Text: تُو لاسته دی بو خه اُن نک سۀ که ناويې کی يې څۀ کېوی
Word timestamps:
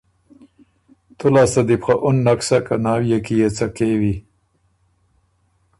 تُو 1.17 1.25
لاسته 1.33 1.61
دی 1.67 1.75
بو 1.77 1.83
خه 1.85 1.93
اُن 2.05 2.17
نک 2.25 2.39
سۀ 2.47 2.57
که 2.65 2.75
ناويې 2.83 3.17
کی 3.25 3.35
يې 3.41 3.47
څۀ 3.57 3.65
کېوی 3.75 4.15